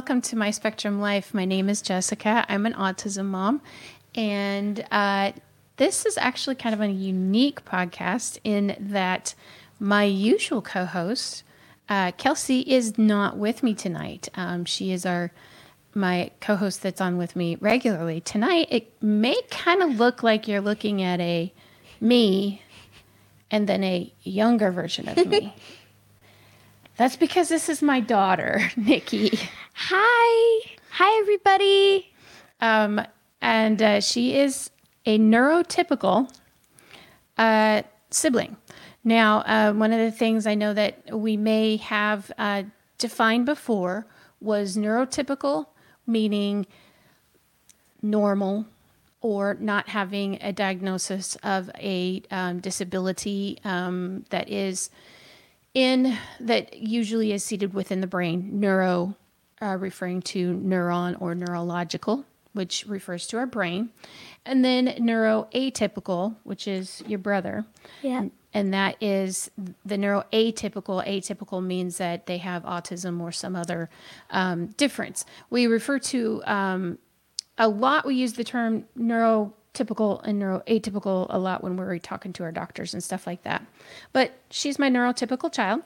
[0.00, 1.34] Welcome to My Spectrum Life.
[1.34, 2.46] My name is Jessica.
[2.48, 3.60] I'm an autism mom,
[4.14, 5.32] and uh,
[5.76, 9.34] this is actually kind of a unique podcast in that
[9.78, 11.42] my usual co host,
[11.90, 14.30] uh, Kelsey, is not with me tonight.
[14.36, 15.32] Um, she is our
[15.92, 20.60] my co-host that's on with me regularly tonight it may kind of look like you're
[20.60, 21.52] looking at a
[22.00, 22.62] me
[23.50, 25.52] and then a younger version of me
[27.00, 29.38] That's because this is my daughter, Nikki.
[29.72, 30.70] Hi.
[30.90, 32.12] Hi, everybody.
[32.60, 33.00] Um,
[33.40, 34.68] and uh, she is
[35.06, 36.30] a neurotypical
[37.38, 38.58] uh, sibling.
[39.02, 42.64] Now, uh, one of the things I know that we may have uh,
[42.98, 44.06] defined before
[44.38, 45.68] was neurotypical,
[46.06, 46.66] meaning
[48.02, 48.66] normal
[49.22, 54.90] or not having a diagnosis of a um, disability um, that is
[55.74, 59.16] in that usually is seated within the brain, neuro
[59.62, 63.90] uh, referring to neuron or neurological, which refers to our brain,
[64.44, 67.64] and then neuroatypical, which is your brother.
[68.02, 68.26] Yeah.
[68.52, 69.50] And that is
[69.84, 71.06] the neuroatypical.
[71.06, 73.88] Atypical means that they have autism or some other
[74.30, 75.24] um, difference.
[75.50, 76.98] We refer to um,
[77.58, 81.98] a lot, we use the term neuro typical and neuro atypical a lot when we're
[81.98, 83.64] talking to our doctors and stuff like that.
[84.12, 85.82] But she's my neurotypical child.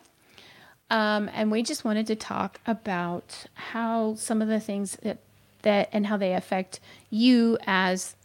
[0.90, 5.18] Um, and we just wanted to talk about how some of the things that,
[5.62, 8.16] that and how they affect you as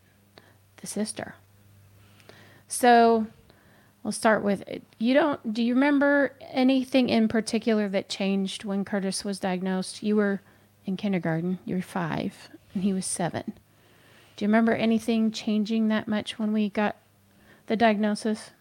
[0.77, 1.35] the sister.
[2.67, 3.28] So
[4.03, 4.63] we'll start with
[4.97, 10.03] you don't do you remember anything in particular that changed when Curtis was diagnosed?
[10.03, 10.41] You were
[10.85, 13.53] in kindergarten, you were five, and he was seven.
[14.39, 16.95] Do you remember anything changing that much when we got
[17.67, 18.51] the diagnosis?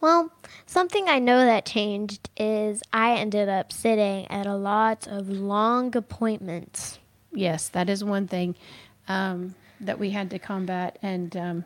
[0.00, 0.32] Well,
[0.64, 5.94] something I know that changed is I ended up sitting at a lot of long
[5.94, 7.00] appointments.
[7.34, 8.54] Yes, that is one thing
[9.08, 11.64] um, that we had to combat, and um,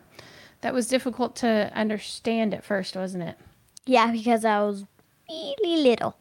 [0.59, 3.37] that was difficult to understand at first, wasn't it?
[3.85, 4.83] Yeah, because I was
[5.29, 6.17] really little.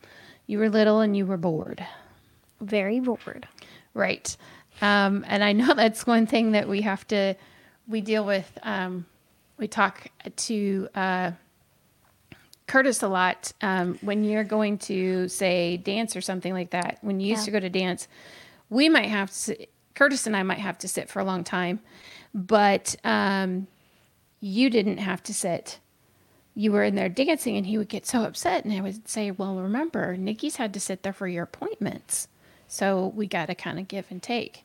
[0.46, 1.84] You were little and you were bored.
[2.60, 3.48] Very bored.
[3.92, 4.36] Right.
[4.82, 7.34] Um, and I know that's one thing that we have to,
[7.86, 8.58] we deal with.
[8.62, 9.06] Um,
[9.56, 11.30] we talk to uh,
[12.66, 16.98] Curtis a lot um, when you're going to say dance or something like that.
[17.02, 17.46] When you used yeah.
[17.46, 18.08] to go to dance,
[18.70, 19.66] we might have to.
[19.94, 21.78] Curtis and I might have to sit for a long time,
[22.34, 23.68] but um,
[24.40, 25.78] you didn't have to sit.
[26.56, 29.30] You were in there dancing, and he would get so upset, and I would say,
[29.30, 32.28] "Well, remember, Nikki's had to sit there for your appointments."
[32.66, 34.63] So we got to kind of give and take.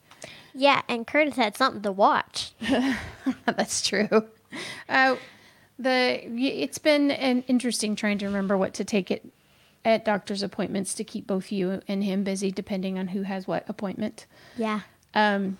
[0.53, 2.53] Yeah, and Curtis had something to watch.
[3.45, 4.27] That's true.
[4.87, 5.15] Uh,
[5.77, 9.31] the it's been an interesting trying to remember what to take it
[9.85, 13.67] at doctor's appointments to keep both you and him busy, depending on who has what
[13.69, 14.25] appointment.
[14.57, 14.81] Yeah.
[15.13, 15.57] Um.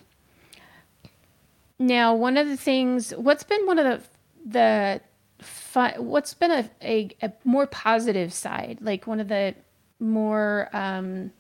[1.81, 4.02] Now, one of the things, what's been one of the
[4.46, 5.02] the
[5.44, 9.56] fun, what's been a, a, a more positive side, like one of the
[10.00, 11.31] more um,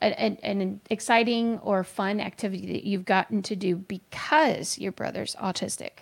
[0.00, 6.00] an, an exciting or fun activity that you've gotten to do because your brother's autistic?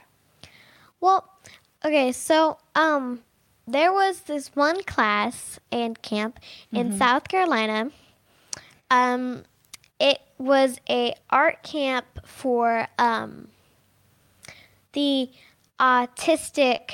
[1.00, 1.28] Well,
[1.84, 3.22] okay, so um
[3.66, 6.40] there was this one class and camp
[6.72, 6.98] in mm-hmm.
[6.98, 7.90] South Carolina.
[8.90, 9.44] Um
[10.00, 13.48] it was a art camp for um
[14.92, 15.30] the
[15.80, 16.92] autistic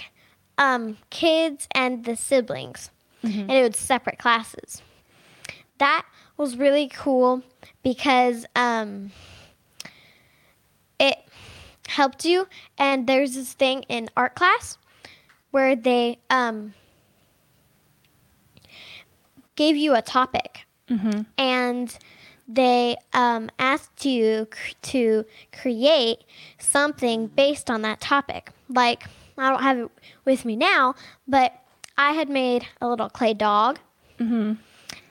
[0.59, 2.91] um kids and the siblings.
[3.23, 3.41] Mm-hmm.
[3.41, 4.83] And it was separate classes.
[5.79, 6.05] That
[6.37, 7.43] was really cool
[7.83, 9.13] because um,
[10.99, 11.19] it
[11.89, 12.49] helped you.
[12.79, 14.79] And there's this thing in art class
[15.51, 16.75] where they um,
[19.57, 21.23] gave you a topic mm-hmm.
[21.39, 21.97] and
[22.49, 26.25] they um, asked you c- to create
[26.59, 28.51] something based on that topic.
[28.69, 29.05] Like,
[29.39, 29.91] I don't have it
[30.25, 30.95] with me now,
[31.27, 31.55] but
[31.97, 33.79] I had made a little clay dog.
[34.19, 34.55] Mm-hmm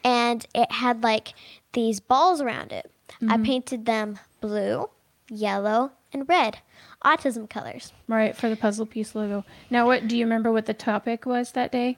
[0.03, 1.33] and it had like
[1.73, 2.91] these balls around it.
[3.21, 3.31] Mm-hmm.
[3.31, 4.89] I painted them blue,
[5.29, 6.59] yellow, and red,
[7.03, 7.93] autism colors.
[8.07, 9.45] Right for the puzzle piece logo.
[9.69, 10.51] Now, what do you remember?
[10.51, 11.97] What the topic was that day?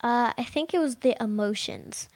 [0.00, 2.08] Uh, I think it was the emotions.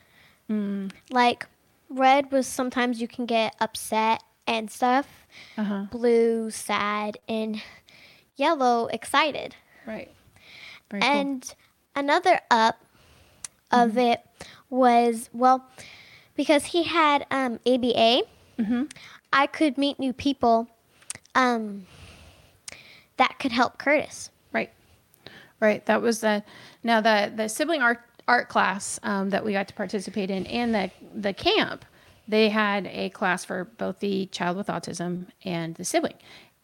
[0.50, 0.92] Mm.
[1.10, 1.46] Like
[1.88, 5.06] red was sometimes you can get upset and stuff.
[5.56, 5.86] Uh-huh.
[5.90, 7.62] Blue, sad, and
[8.36, 9.56] yellow, excited.
[9.86, 10.10] Right.
[10.90, 12.02] Very and cool.
[12.04, 12.84] another up
[13.70, 13.98] of mm-hmm.
[13.98, 14.20] it
[14.72, 15.64] was well
[16.34, 18.22] because he had um, ABA.
[18.58, 18.84] Mm-hmm.
[19.32, 20.68] I could meet new people
[21.34, 21.86] um,
[23.18, 24.30] that could help Curtis.
[24.52, 24.70] Right,
[25.60, 25.84] right.
[25.86, 26.42] That was the
[26.82, 30.74] now the the sibling art art class um, that we got to participate in, and
[30.74, 31.84] the the camp
[32.28, 36.14] they had a class for both the child with autism and the sibling.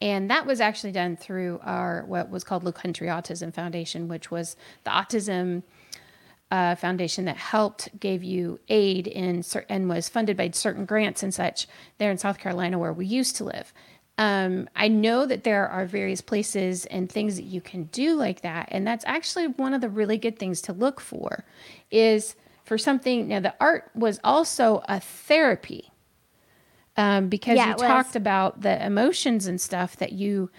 [0.01, 4.57] And that was actually done through our what was called Lowcountry Autism Foundation, which was
[4.85, 5.65] the autism
[6.51, 11.35] uh, foundation that helped gave you aid in and was funded by certain grants and
[11.35, 11.67] such
[11.99, 13.73] there in South Carolina where we used to live.
[14.17, 18.41] Um, I know that there are various places and things that you can do like
[18.41, 21.45] that, and that's actually one of the really good things to look for.
[21.91, 22.35] Is
[22.65, 25.91] for something now the art was also a therapy
[26.97, 27.87] um, because Yeah, you it was.
[27.87, 30.51] talked about the emotions and stuff that you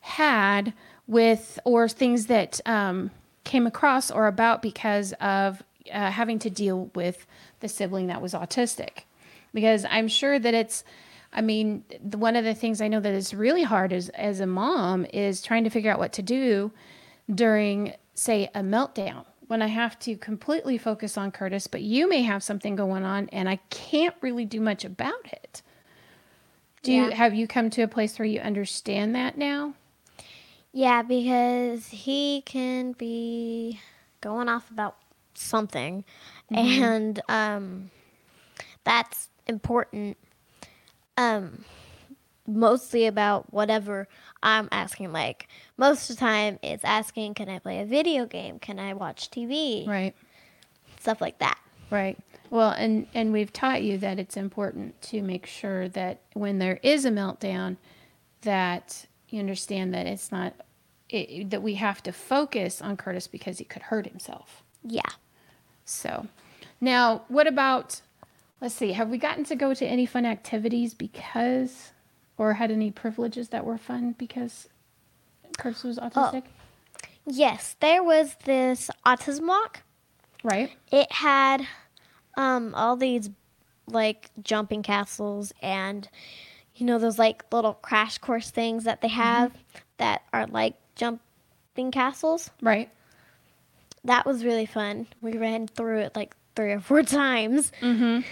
[0.00, 0.72] had
[1.06, 3.10] with or things that um,
[3.48, 5.62] came across or about because of
[5.92, 7.26] uh, having to deal with
[7.60, 9.04] the sibling that was autistic.
[9.54, 10.84] Because i'm sure that it's
[11.32, 14.40] i mean the, one of the things i know that is really hard as, as
[14.40, 16.70] a mom is trying to figure out what to do
[17.34, 22.22] during say a meltdown when i have to completely focus on curtis but you may
[22.22, 25.62] have something going on and i can't really do much about it.
[26.82, 29.74] Do you have you come to a place where you understand that now
[30.72, 33.80] Yeah, because he can be
[34.20, 34.96] going off about
[35.34, 36.04] something,
[36.50, 37.90] and um,
[38.84, 40.16] that's important.
[41.16, 41.64] Um,
[42.46, 44.08] mostly about whatever
[44.42, 45.12] I'm asking.
[45.12, 48.58] Like most of the time, it's asking, "Can I play a video game?
[48.58, 50.14] Can I watch TV?" right
[51.00, 51.58] Stuff like that.
[51.90, 52.18] Right.
[52.50, 56.80] Well, and and we've taught you that it's important to make sure that when there
[56.82, 57.76] is a meltdown,
[58.42, 60.54] that you understand that it's not
[61.08, 64.62] it, that we have to focus on Curtis because he could hurt himself.
[64.82, 65.10] Yeah.
[65.84, 66.26] So,
[66.80, 68.02] now what about?
[68.60, 68.92] Let's see.
[68.92, 71.92] Have we gotten to go to any fun activities because,
[72.36, 74.68] or had any privileges that were fun because
[75.56, 76.44] Curtis was autistic?
[77.24, 79.82] Yes, there was this autism walk.
[80.44, 80.70] Right.
[80.92, 81.66] it had
[82.36, 83.28] um all these
[83.88, 86.08] like jumping castles and
[86.78, 89.52] you know those like little crash course things that they have
[89.98, 92.88] that are like jumping castles Right.
[94.04, 98.24] that was really fun we ran through it like three or four times Mhm.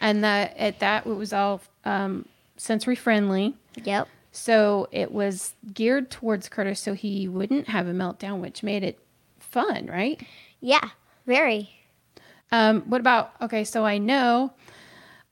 [0.00, 2.26] And that at that it was all um,
[2.56, 3.54] sensory friendly.
[3.84, 8.82] yep So it was geared towards Curtis so he wouldn't have a meltdown, which made
[8.82, 8.98] it
[9.38, 10.20] fun, right?
[10.60, 10.88] yeah
[11.26, 11.70] very
[12.52, 14.52] Um, what about, okay, so I know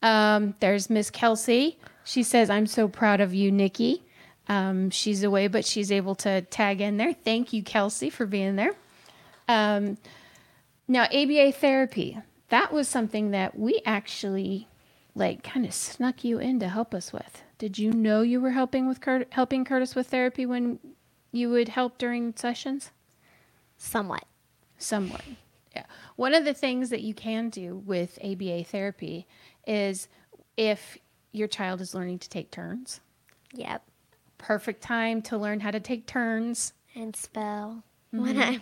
[0.03, 1.79] um, there's Miss Kelsey.
[2.05, 4.03] She says, I'm so proud of you, Nikki.
[4.49, 7.13] Um, she's away, but she's able to tag in there.
[7.15, 8.75] Thank you, Kelsey, for being there.
[9.49, 9.99] Um,
[10.89, 12.19] now, ABA therapy,
[12.49, 14.69] that was something that we actually
[15.15, 17.43] like kind of snuck you in to help us with.
[17.59, 20.79] Did you know you were helping with Curt- helping Curtis with therapy when
[21.31, 22.91] you would help during sessions?
[23.77, 24.25] somewhat
[24.79, 25.23] Somewhat.
[25.75, 25.85] Yeah.
[26.17, 29.27] One of the things that you can do with ABA therapy
[29.67, 30.09] is
[30.57, 30.99] if
[31.33, 33.01] your child is learning to take turns,
[33.53, 33.83] yep
[34.39, 36.73] perfect time to learn how to take turns.
[36.97, 38.59] and spell when i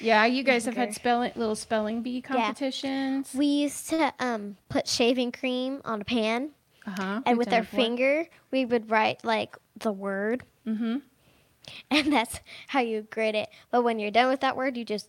[0.00, 3.34] Yeah, you guys have had spelling little spelling bee competitions.
[3.34, 6.50] we used to um put shaving cream on a pan
[6.86, 7.20] Uh-huh.
[7.26, 10.96] and we've with our finger we would write like the word Mm-hmm.
[11.90, 15.08] and that's how you grade it but when you're done with that word you just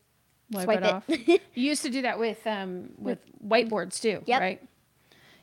[0.52, 1.04] Wipe swipe it off.
[1.10, 4.42] You used to do that with um with whiteboards too, Yep.
[4.42, 4.62] right?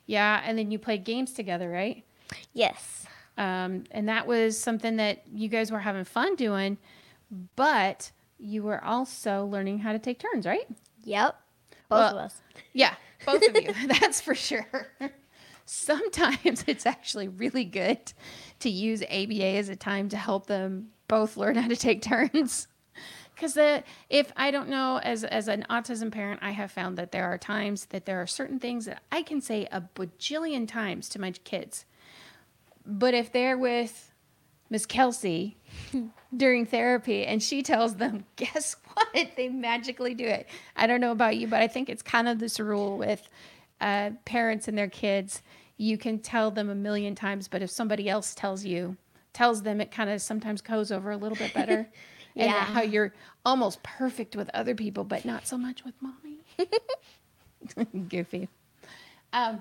[0.09, 2.03] Yeah, and then you played games together, right?
[2.53, 6.77] yes Um, and that was something that you guys were having fun doing,
[7.57, 10.67] but you were also learning how to take turns, right?
[11.05, 11.37] yep
[11.89, 12.41] both Well- of us
[12.73, 13.73] Yeah, both of you.
[14.01, 14.67] That's for sure.
[15.67, 18.13] Sometimes it's actually really good
[18.61, 22.68] to use ABA as a time to help them both learn how to take turns.
[23.39, 23.57] Because
[24.11, 27.39] if I don't know, as as an autism parent, I have found that there are
[27.39, 31.31] times that there are certain things that I can say a bajillion times to my
[31.31, 31.85] kids,
[32.85, 34.13] but if they're with
[34.71, 35.57] Miss Kelsey
[36.37, 39.29] during therapy and she tells them, guess what?
[39.37, 40.49] They magically do it.
[40.75, 43.29] I don't know about you, but I think it's kind of this rule with
[43.81, 45.43] uh, parents and their kids.
[45.77, 48.97] You can tell them a million times, but if somebody else tells you,
[49.33, 51.89] tells them, it kind of sometimes goes over a little bit better.
[52.39, 52.65] And Yeah.
[52.65, 53.13] how you're
[53.45, 56.39] almost perfect with other people, but not so much with mommy.
[58.09, 58.49] Goofy.
[59.33, 59.61] Um,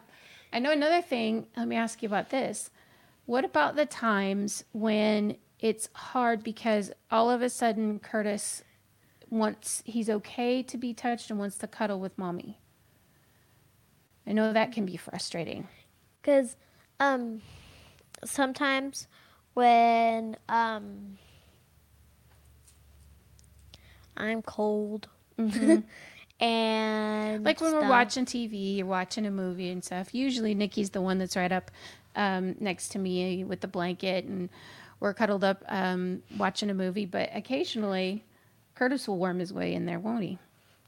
[0.53, 1.47] I know another thing.
[1.57, 2.69] Let me ask you about this.
[3.25, 8.63] What about the times when it's hard because all of a sudden Curtis
[9.29, 12.59] wants he's okay to be touched and wants to cuddle with mommy?
[14.25, 15.67] I know that can be frustrating.
[16.21, 16.55] because
[16.99, 17.41] um
[18.23, 19.07] sometimes
[19.53, 21.17] when um
[24.17, 25.07] i'm cold
[26.39, 30.13] and like when we're watching TV or watching a movie and stuff.
[30.13, 31.71] Usually Nikki's the one that's right up
[32.15, 34.49] um, next to me with the blanket, and
[34.99, 37.05] we're cuddled up um, watching a movie.
[37.05, 38.23] But occasionally,
[38.75, 40.39] Curtis will worm his way in there, won't he?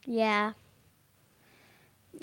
[0.05, 0.53] Yeah.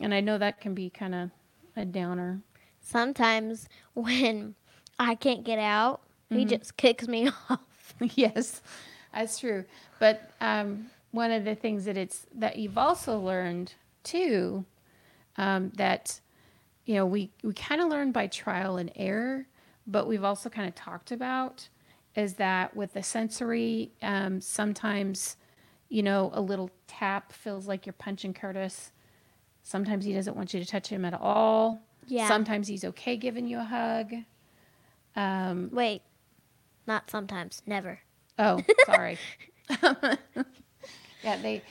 [0.00, 1.30] And I know that can be kind of
[1.76, 2.40] a downer.
[2.80, 4.54] Sometimes when
[4.98, 7.60] I can't get out, he just kicks me off.
[8.14, 8.60] yes,
[9.12, 9.64] that's true.
[9.98, 13.72] But um, one of the things that it's that you've also learned
[14.04, 14.66] too,
[15.36, 16.20] um, that
[16.84, 19.46] you know we we kind of learn by trial and error,
[19.86, 21.68] but we've also kind of talked about
[22.14, 25.36] is that with the sensory, um, sometimes
[25.88, 28.92] you know a little tap feels like you're punching Curtis.
[29.62, 31.80] Sometimes he doesn't want you to touch him at all.
[32.06, 32.28] Yeah.
[32.28, 34.12] Sometimes he's okay giving you a hug.
[35.16, 36.02] Um, Wait.
[36.86, 37.62] Not sometimes.
[37.66, 37.98] Never.
[38.38, 39.18] Oh, sorry.
[41.26, 41.62] yeah, they.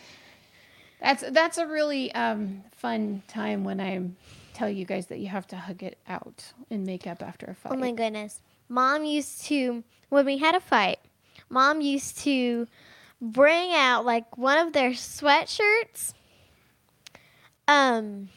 [1.01, 4.01] That's that's a really um, fun time when I
[4.53, 7.55] tell you guys that you have to hug it out and make up after a
[7.55, 7.73] fight.
[7.73, 8.41] Oh my goodness.
[8.69, 10.99] Mom used to, when we had a fight,
[11.49, 12.67] mom used to
[13.21, 16.13] bring out like one of their sweatshirts.
[17.67, 18.29] Um,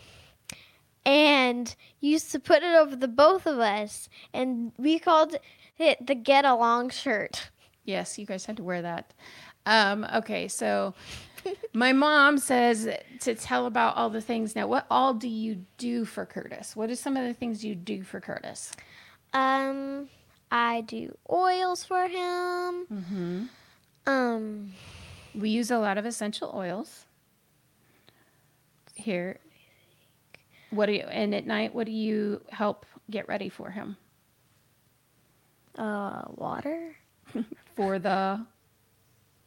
[1.07, 5.37] and used to put it over the both of us, and we called
[5.79, 7.51] it the get along shirt.
[7.85, 9.15] Yes, you guys had to wear that.
[9.67, 10.95] Um, okay, so
[11.73, 12.89] my mom says
[13.21, 14.57] to tell about all the things.
[14.57, 16.75] Now, what all do you do for Curtis?
[16.75, 18.73] What are some of the things you do for Curtis?
[19.33, 20.09] Um,
[20.51, 22.87] I do oils for him.
[22.93, 23.43] Mm-hmm.
[24.07, 24.73] Um,
[25.35, 27.05] We use a lot of essential oils
[28.95, 29.39] here.
[30.71, 31.75] What do you and at night?
[31.75, 33.97] What do you help get ready for him
[35.79, 36.97] uh, water,
[37.77, 38.45] for the?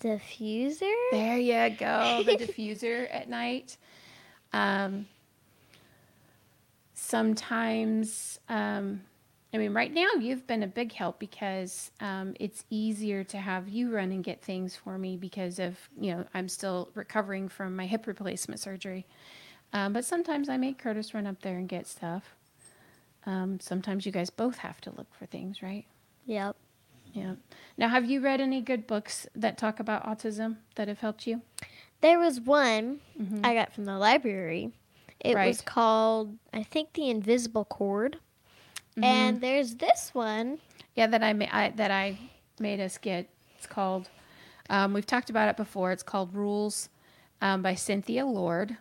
[0.01, 0.91] Diffuser.
[1.11, 3.77] There you go, the diffuser at night.
[4.53, 5.07] Um,
[6.93, 9.01] sometimes, um,
[9.53, 13.67] I mean, right now you've been a big help because um, it's easier to have
[13.69, 17.75] you run and get things for me because of you know I'm still recovering from
[17.75, 19.05] my hip replacement surgery.
[19.73, 22.35] Um, but sometimes I make Curtis run up there and get stuff.
[23.25, 25.85] Um, sometimes you guys both have to look for things, right?
[26.25, 26.55] Yep.
[27.13, 27.35] Yeah.
[27.77, 31.41] Now, have you read any good books that talk about autism that have helped you?
[32.01, 33.45] There was one Mhm.
[33.45, 34.71] I got from the library.
[35.19, 38.17] It was called, I think, The Invisible Cord.
[38.91, 39.03] Mm-hmm.
[39.03, 40.59] And there's this one.
[40.95, 42.17] Yeah, that I, ma- I that I
[42.59, 43.29] made us get.
[43.57, 44.09] It's called.
[44.69, 45.91] Um, we've talked about it before.
[45.91, 46.89] It's called Rules
[47.41, 48.77] um, by Cynthia Lord.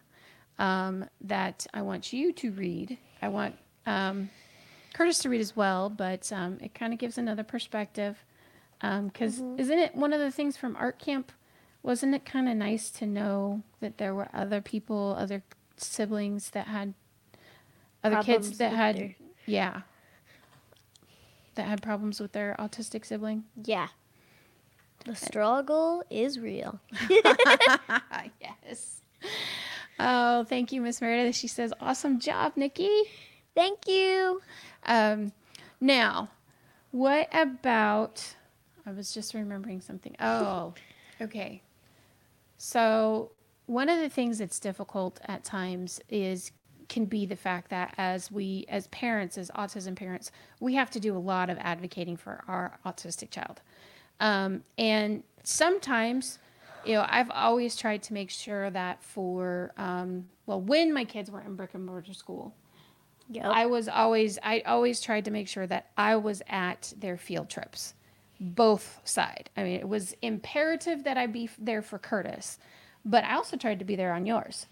[0.59, 2.99] Um, that I want you to read.
[3.23, 3.55] I want
[3.87, 4.31] um,
[4.95, 8.25] Curtis to read as well, but um, it kind of gives another perspective.
[8.83, 9.61] Um, because mm-hmm.
[9.61, 11.33] isn't it one of the things from art camp?
[11.83, 15.43] Wasn't it kind of nice to know that there were other people, other
[15.77, 16.95] siblings that had
[18.03, 19.17] other Problems kids that had their-
[19.47, 19.83] yeah
[21.55, 23.45] that had problems with their autistic sibling.
[23.65, 23.89] Yeah.
[25.05, 25.15] The eh.
[25.15, 26.81] struggle is real.
[27.11, 29.03] yes.
[29.99, 31.37] Oh, thank you, Miss Meredith.
[31.37, 33.03] She says, "Awesome job, Nikki."
[33.55, 34.41] Thank you.
[34.91, 35.33] Um,
[35.81, 36.29] now,
[36.91, 38.35] what about?
[38.85, 40.17] I was just remembering something.
[40.21, 40.75] Oh,
[41.21, 41.63] okay.
[42.59, 43.31] So
[43.67, 46.51] one of the things that's difficult at times is
[46.89, 50.99] can be the fact that as we as parents as autism parents we have to
[50.99, 53.61] do a lot of advocating for our autistic child
[54.19, 56.41] um, and sometimes
[56.85, 61.31] you know i've always tried to make sure that for um, well when my kids
[61.31, 62.53] were in brick and mortar school
[63.33, 63.45] Yep.
[63.47, 67.49] I was always I always tried to make sure that I was at their field
[67.49, 67.95] trips,
[68.41, 69.51] both side.
[69.57, 72.59] I mean, it was imperative that I be there for Curtis,
[73.05, 74.67] but I also tried to be there on yours.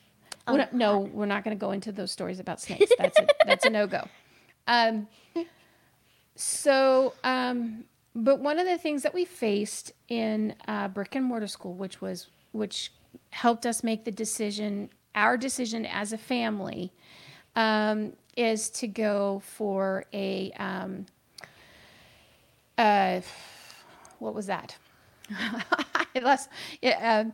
[0.51, 2.91] We don't- no, we're not going to go into those stories about snakes.
[2.99, 4.09] That's a, that's a no go.
[4.67, 5.07] Um,
[6.35, 7.85] so, um,
[8.15, 12.01] but one of the things that we faced in uh, brick and mortar school, which
[12.01, 12.93] was which
[13.31, 16.93] helped us make the decision, our decision as a family,
[17.57, 21.07] um, is to go for a um,
[22.79, 23.21] uh,
[24.21, 24.77] what was that?
[25.31, 26.49] I lost.
[26.81, 27.33] Yeah, um,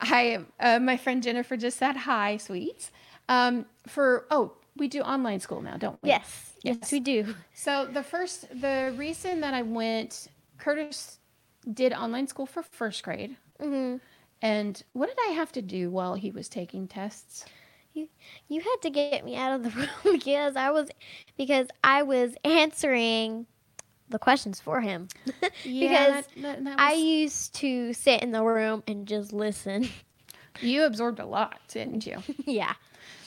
[0.00, 2.90] hi, uh, my friend Jennifer just said hi, sweets.
[3.28, 6.08] Um, for oh, we do online school now, don't we?
[6.08, 6.54] Yes.
[6.62, 6.92] Yes, Yes.
[6.92, 7.34] we do.
[7.54, 11.18] So the first, the reason that I went, Curtis
[11.72, 13.36] did online school for first grade.
[13.60, 13.98] Mm-hmm.
[14.40, 17.44] And what did I have to do while he was taking tests?
[17.98, 18.08] You
[18.48, 19.88] you had to get me out of the room
[20.18, 20.88] because I was
[21.36, 23.46] because I was answering
[24.08, 25.08] the questions for him.
[25.64, 25.80] yeah,
[26.14, 29.88] because that- that- that I used to sit in the room and just listen.
[30.60, 32.16] You absorbed a lot, didn't you?
[32.44, 32.74] yeah.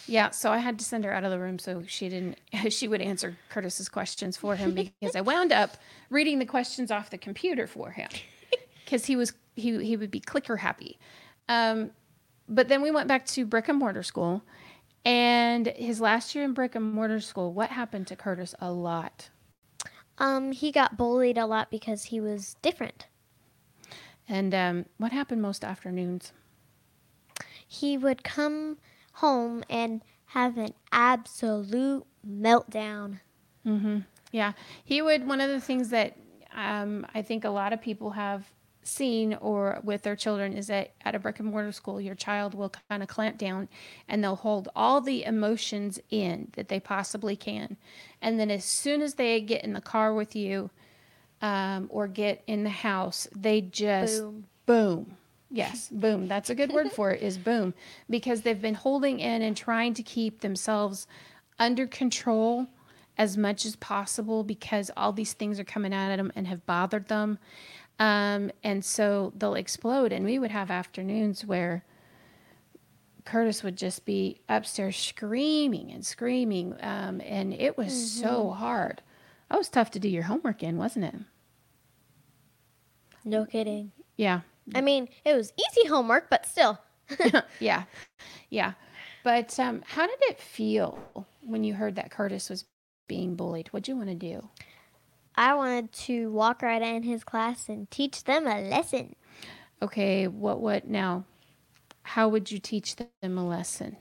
[0.05, 2.37] Yeah, so I had to send her out of the room so she didn't
[2.73, 5.77] she would answer Curtis's questions for him because I wound up
[6.09, 8.09] reading the questions off the computer for him
[8.83, 10.99] because he was he he would be clicker happy.
[11.47, 11.91] Um,
[12.49, 14.41] but then we went back to brick and mortar school,
[15.03, 19.29] and his last year in brick and mortar school, what happened to Curtis a lot?
[20.17, 23.07] Um, he got bullied a lot because he was different.
[24.29, 26.31] And um, what happened most afternoons?
[27.67, 28.77] He would come
[29.13, 33.19] home and have an absolute meltdown.
[33.65, 33.99] Mm-hmm.
[34.31, 34.53] Yeah,
[34.85, 35.27] he would.
[35.27, 36.17] One of the things that
[36.53, 38.45] um, I think a lot of people have
[38.83, 42.53] seen or with their children is that at a brick and mortar school, your child
[42.53, 43.69] will kind of clamp down
[44.07, 47.77] and they'll hold all the emotions in that they possibly can.
[48.21, 50.69] And then as soon as they get in the car with you
[51.41, 54.47] um, or get in the house, they just Boom.
[54.65, 55.17] boom.
[55.49, 56.27] Yes, boom.
[56.27, 57.73] That's a good word for it is boom
[58.09, 61.07] because they've been holding in and trying to keep themselves
[61.59, 62.67] under control
[63.17, 66.65] as much as possible because all these things are coming out at them and have
[66.65, 67.37] bothered them.
[67.99, 70.11] Um, and so they'll explode.
[70.11, 71.85] And we would have afternoons where
[73.25, 76.75] Curtis would just be upstairs screaming and screaming.
[76.81, 79.01] Um, and it was so hard.
[79.49, 81.15] That was tough to do your homework in, wasn't it?
[83.23, 83.91] No kidding.
[84.17, 84.41] Yeah.
[84.73, 86.79] I mean, it was easy homework, but still.
[87.59, 87.83] yeah.
[88.49, 88.73] Yeah.
[89.23, 90.97] But um, how did it feel
[91.41, 92.65] when you heard that Curtis was
[93.07, 93.67] being bullied?
[93.67, 94.47] What'd you want to do?
[95.35, 99.15] I wanted to walk right in his class and teach them a lesson.
[99.81, 101.25] Okay, what what now?
[102.03, 103.97] How would you teach them a lesson?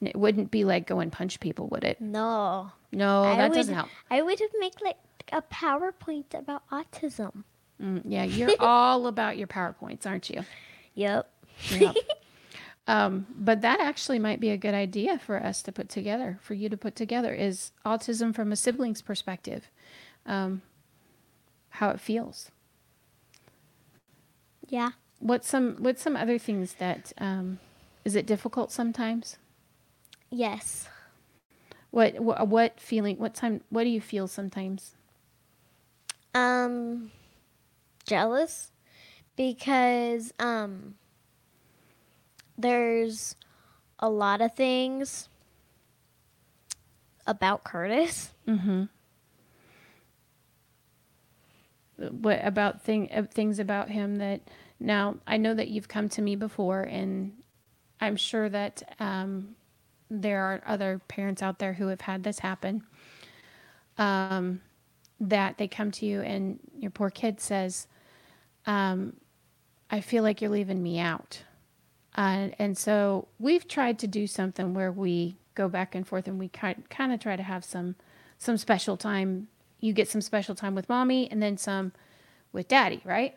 [0.00, 2.00] It wouldn't be like go and punch people, would it?
[2.00, 2.70] No.
[2.92, 3.88] No, I that would, doesn't help.
[4.10, 4.96] I would make like
[5.32, 7.44] a PowerPoint about autism.
[7.80, 10.44] Mm, yeah, you're all about your PowerPoints, aren't you?
[10.94, 11.30] Yep.
[11.70, 11.96] Yep.
[12.86, 16.54] um, but that actually might be a good idea for us to put together, for
[16.54, 19.70] you to put together, is autism from a sibling's perspective,
[20.26, 20.62] um,
[21.70, 22.50] how it feels.
[24.68, 24.90] Yeah.
[25.18, 27.58] What's some what's some other things that um,
[28.04, 29.36] is it difficult sometimes?
[30.30, 30.88] Yes.
[31.90, 33.18] What, what what feeling?
[33.18, 33.62] What time?
[33.68, 34.94] What do you feel sometimes?
[36.34, 37.10] Um
[38.06, 38.70] jealous
[39.36, 40.94] because um
[42.62, 43.36] there's
[43.98, 45.28] a lot of things
[47.26, 48.32] about Curtis.
[48.48, 48.84] Mm-hmm.
[51.96, 54.40] What about thing uh, things about him that
[54.78, 57.32] now I know that you've come to me before, and
[58.00, 59.54] I'm sure that um,
[60.10, 62.82] there are other parents out there who have had this happen.
[63.98, 64.62] Um,
[65.20, 67.86] that they come to you and your poor kid says,
[68.64, 69.16] um,
[69.90, 71.42] "I feel like you're leaving me out,"
[72.16, 76.38] uh, and so we've tried to do something where we go back and forth and
[76.38, 77.96] we kind kind of try to have some
[78.38, 79.48] some special time.
[79.80, 81.92] You get some special time with mommy and then some
[82.52, 83.36] with daddy, right?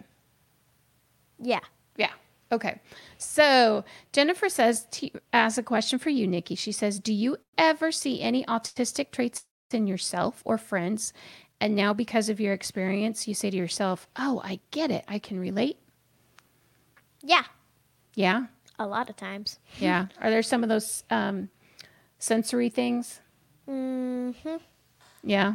[1.39, 1.59] Yeah.
[1.97, 2.11] Yeah.
[2.51, 2.79] Okay.
[3.17, 6.55] So Jennifer says to ask a question for you, Nikki.
[6.55, 11.13] She says, "Do you ever see any autistic traits in yourself or friends?"
[11.59, 15.05] And now, because of your experience, you say to yourself, "Oh, I get it.
[15.07, 15.77] I can relate."
[17.21, 17.43] Yeah.
[18.15, 18.47] Yeah.
[18.83, 19.59] A lot of times.
[19.79, 20.07] Yeah.
[20.19, 21.47] Are there some of those um,
[22.19, 23.21] sensory things?
[23.65, 24.57] Mm-hmm.
[25.23, 25.53] Yeah.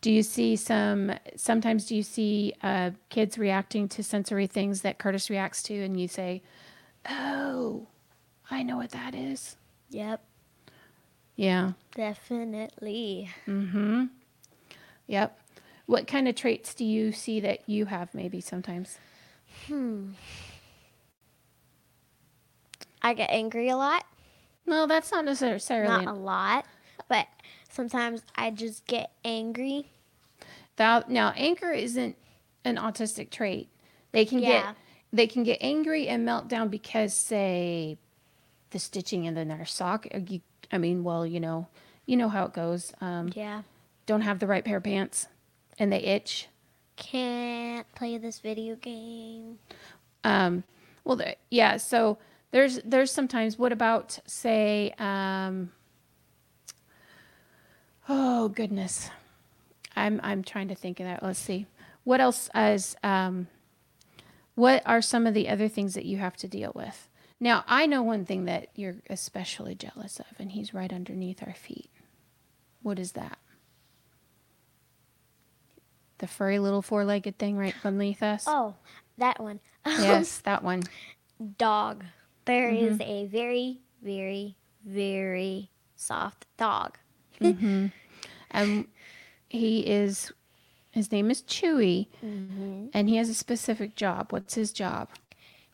[0.00, 1.12] Do you see some?
[1.36, 5.98] Sometimes do you see uh, kids reacting to sensory things that Curtis reacts to, and
[5.98, 6.42] you say,
[7.08, 7.86] "Oh,
[8.50, 9.56] I know what that is."
[9.90, 10.20] Yep.
[11.36, 11.72] Yeah.
[11.94, 13.30] Definitely.
[13.46, 14.06] Mm-hmm.
[15.06, 15.38] Yep.
[15.86, 18.98] What kind of traits do you see that you have maybe sometimes?
[19.68, 20.14] Hmm.
[23.04, 24.04] I get angry a lot.
[24.66, 26.04] No, that's not necessarily.
[26.06, 26.64] Not a lot,
[27.08, 27.26] but
[27.68, 29.90] sometimes I just get angry.
[30.78, 32.16] Now, anger isn't
[32.64, 33.68] an autistic trait.
[34.12, 34.48] They can Yeah.
[34.48, 34.76] get
[35.12, 37.98] they can get angry and melt down because, say,
[38.70, 40.08] the stitching in their sock.
[40.12, 40.40] You,
[40.72, 41.68] I mean, well, you know,
[42.04, 42.92] you know how it goes.
[43.00, 43.62] Um, Yeah.
[44.06, 45.28] don't have the right pair of pants,
[45.78, 46.48] and they itch.
[46.96, 49.60] Can't play this video game.
[50.24, 50.64] Um,
[51.04, 51.76] well, yeah.
[51.76, 52.18] So
[52.54, 53.58] there's there's sometimes.
[53.58, 54.94] What about say?
[54.96, 55.72] Um,
[58.08, 59.10] oh goodness,
[59.96, 61.20] I'm I'm trying to think of that.
[61.20, 61.66] Let's see.
[62.04, 62.94] What else is?
[63.02, 63.48] Um,
[64.54, 67.08] what are some of the other things that you have to deal with?
[67.40, 71.54] Now I know one thing that you're especially jealous of, and he's right underneath our
[71.54, 71.90] feet.
[72.82, 73.36] What is that?
[76.18, 78.44] The furry little four-legged thing right beneath us.
[78.46, 78.76] Oh,
[79.18, 79.58] that one.
[79.84, 80.84] Yes, that one.
[81.58, 82.04] dog.
[82.44, 82.94] There mm-hmm.
[82.94, 86.98] is a very, very, very soft dog.
[87.40, 87.86] Mm-hmm.
[88.52, 88.86] and
[89.48, 90.32] he is
[90.92, 92.86] his name is Chewy, mm-hmm.
[92.94, 94.30] and he has a specific job.
[94.30, 95.08] What's his job?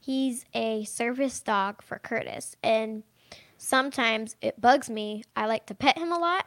[0.01, 3.03] He's a service dog for Curtis, and
[3.59, 5.25] sometimes it bugs me.
[5.37, 6.47] I like to pet him a lot,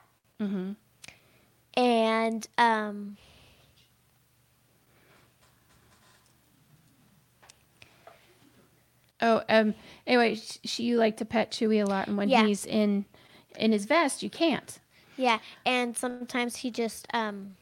[1.76, 3.18] and um,
[9.24, 9.74] Oh, um.
[10.06, 12.46] Anyway, sh- sh- you like to pet Chewy a lot, and when Yeah.
[12.46, 13.06] he's in
[13.58, 14.78] in his vest, you can't.
[15.18, 17.56] yeah, and sometimes he just um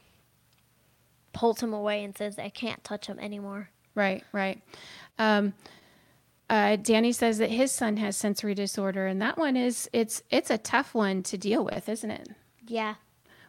[1.32, 4.60] pulls him away and says, "I can't touch him anymore." Right, right.
[5.18, 5.54] Um,
[6.50, 10.50] uh, Danny says that his son has sensory disorder, and that one is it's it's
[10.50, 12.28] a tough one to deal with, isn't it?
[12.66, 12.96] Yeah.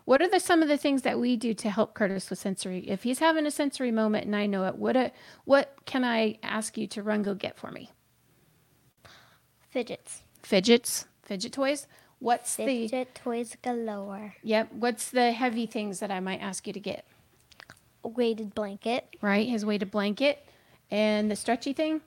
[0.06, 2.80] What are the some of the things that we do to help Curtis with sensory?
[2.90, 5.12] If he's having a sensory moment and I know it, what a,
[5.46, 7.90] what can I ask you to run go get for me?
[9.74, 10.22] Fidgets.
[10.44, 11.88] Fidgets, fidget toys.
[12.20, 14.36] What's the Fidget toys galore.
[14.44, 14.72] yep?
[14.72, 17.06] What's the heavy things that I might ask you to get?
[18.04, 19.08] A weighted blanket.
[19.20, 20.46] Right, his weighted blanket
[20.92, 22.02] and the stretchy thing.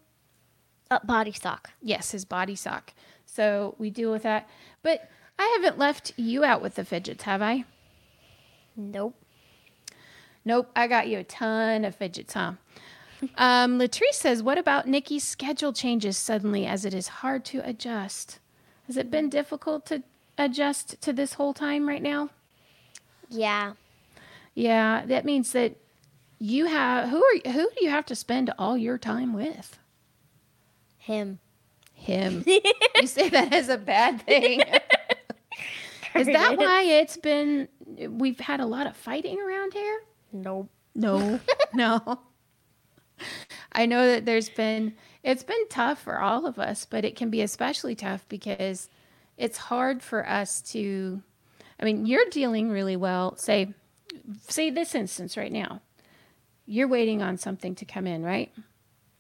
[0.93, 1.71] A body sock.
[1.83, 2.95] Yes, his body sock.
[3.25, 4.49] So we deal with that.
[4.85, 7.65] But I haven't left you out with the fidgets, have I?
[8.77, 9.17] Nope.
[10.45, 12.53] Nope, I got you a ton of fidgets, huh?
[13.37, 18.39] Um, Latrice says, What about Nikki's schedule changes suddenly as it is hard to adjust?
[18.87, 20.03] Has it been difficult to
[20.39, 22.31] adjust to this whole time right now?
[23.29, 23.73] Yeah.
[24.55, 25.77] Yeah, that means that
[26.39, 29.79] you have who are who do you have to spend all your time with?
[30.99, 31.39] Him.
[31.95, 32.45] Him.
[32.47, 34.63] you say that as a bad thing.
[36.15, 37.69] Is that why it's been
[38.09, 40.01] we've had a lot of fighting around here?
[40.33, 40.71] Nope.
[40.95, 41.41] No,
[41.75, 42.21] no.
[43.73, 47.31] I know that there's been, it's been tough for all of us, but it can
[47.31, 48.89] be especially tough because
[49.37, 51.23] it's hard for us to,
[51.81, 53.37] I mean, you're dealing really well.
[53.37, 53.75] Say,
[54.49, 55.81] say this instance right now.
[56.67, 58.53] You're waiting on something to come in, right?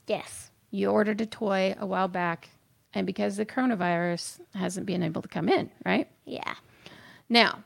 [0.06, 0.50] Yes.
[0.70, 2.50] You ordered a toy a while back,
[2.92, 6.08] and because the coronavirus hasn't been able to come in, right?
[6.24, 6.54] Yeah.
[7.28, 7.62] Now,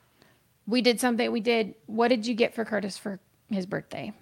[0.66, 4.12] we did something, we did, what did you get for Curtis for his birthday?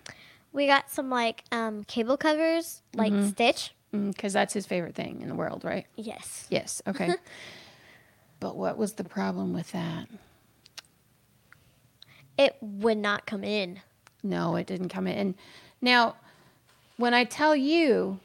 [0.53, 3.75] We got some like um cable covers, like Stitch.
[3.91, 5.87] Because that's his favorite thing in the world, right?
[5.97, 6.47] Yes.
[6.51, 6.83] Yes.
[6.87, 7.15] Okay.
[8.41, 10.09] but what was the problem with that?
[12.37, 13.81] It would not come in.
[14.23, 15.35] No, it didn't come in.
[15.81, 16.17] Now,
[16.97, 18.21] when I tell you,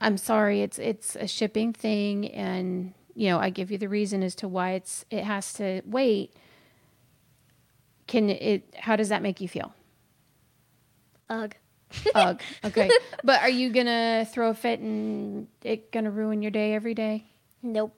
[0.00, 4.22] I'm sorry, it's it's a shipping thing, and you know I give you the reason
[4.22, 6.34] as to why it's it has to wait.
[8.06, 8.74] Can it?
[8.78, 9.74] How does that make you feel?
[11.28, 11.54] Ugh.
[12.14, 12.40] Ugh.
[12.64, 12.90] Okay.
[13.24, 17.24] but are you gonna throw a fit and it gonna ruin your day every day?
[17.62, 17.94] Nope.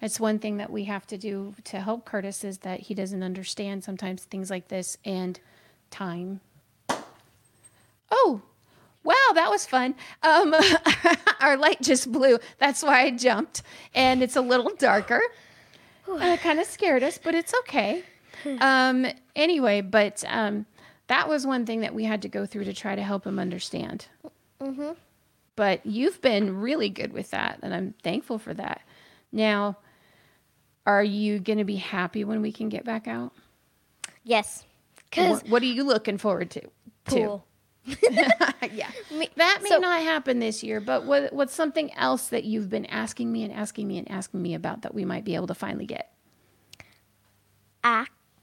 [0.00, 3.22] That's one thing that we have to do to help Curtis is that he doesn't
[3.22, 5.40] understand sometimes things like this and
[5.90, 6.40] time.
[8.10, 8.42] Oh,
[9.02, 9.94] wow, that was fun.
[10.22, 10.54] Um,
[11.40, 12.38] our light just blew.
[12.58, 13.62] That's why I jumped,
[13.94, 15.22] and it's a little darker.
[16.08, 18.02] Uh, kind of scared us, but it's okay.
[18.60, 20.66] Um, anyway, but um,
[21.08, 23.38] that was one thing that we had to go through to try to help him
[23.38, 24.06] understand.
[24.60, 24.92] Mm-hmm.
[25.54, 28.82] But you've been really good with that, and I'm thankful for that.
[29.32, 29.78] Now,
[30.86, 33.32] are you going to be happy when we can get back out?
[34.24, 34.64] Yes.
[35.10, 36.62] Cause What, what are you looking forward to?
[37.04, 37.46] pool.
[37.88, 37.96] To?
[38.72, 38.90] yeah.
[39.36, 42.86] That may so- not happen this year, but what, what's something else that you've been
[42.86, 45.54] asking me and asking me and asking me about that we might be able to
[45.54, 46.12] finally get?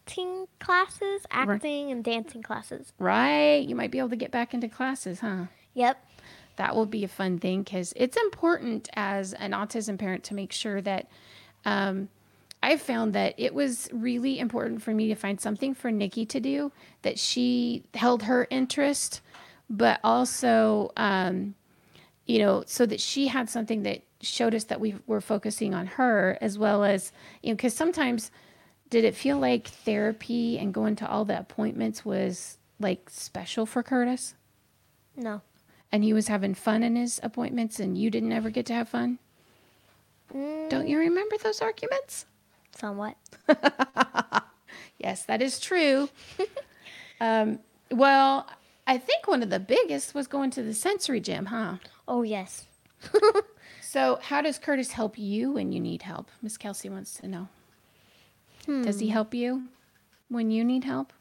[0.05, 2.91] Acting classes, acting and dancing classes.
[2.99, 3.57] Right?
[3.67, 5.45] You might be able to get back into classes, huh?
[5.73, 5.97] Yep.
[6.57, 10.51] that will be a fun thing because it's important as an autism parent to make
[10.51, 11.07] sure that
[11.65, 12.09] um,
[12.61, 16.39] I found that it was really important for me to find something for Nikki to
[16.39, 19.21] do that she held her interest,
[19.69, 21.55] but also, um,
[22.27, 25.87] you know, so that she had something that showed us that we were focusing on
[25.87, 27.11] her as well as,
[27.41, 28.29] you know, because sometimes
[28.93, 33.83] did it feel like therapy and going to all the appointments was like special for
[33.83, 34.35] Curtis?
[35.15, 35.41] No.
[35.91, 38.89] and he was having fun in his appointments and you didn't ever get to have
[38.89, 39.19] fun?
[40.31, 42.25] Don't you remember those arguments?
[42.75, 43.15] Somewhat.
[44.99, 46.07] Yes, that is true.
[47.19, 47.59] um,
[47.91, 48.47] well,
[48.87, 51.77] I think one of the biggest was going to the sensory gym, huh?
[52.07, 52.67] Oh yes.
[53.81, 56.31] So, how does Curtis help you when you need help?
[56.41, 57.47] Miss Kelsey wants to know.
[58.65, 59.63] Does he help you
[60.29, 61.13] when you need help?